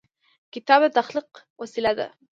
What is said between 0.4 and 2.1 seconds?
کتاب د تخلیق وسیله ده.